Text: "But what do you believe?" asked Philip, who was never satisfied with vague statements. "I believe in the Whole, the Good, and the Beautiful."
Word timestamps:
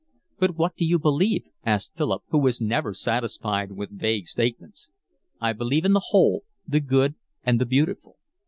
"But 0.39 0.55
what 0.57 0.75
do 0.75 0.83
you 0.83 0.97
believe?" 0.97 1.43
asked 1.63 1.95
Philip, 1.95 2.23
who 2.29 2.39
was 2.39 2.59
never 2.59 2.91
satisfied 2.91 3.73
with 3.73 3.91
vague 4.01 4.25
statements. 4.25 4.89
"I 5.39 5.53
believe 5.53 5.85
in 5.85 5.93
the 5.93 6.05
Whole, 6.07 6.43
the 6.67 6.79
Good, 6.79 7.13
and 7.43 7.61
the 7.61 7.67
Beautiful." 7.67 8.17